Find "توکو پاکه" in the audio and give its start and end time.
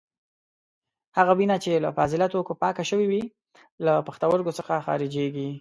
2.33-2.83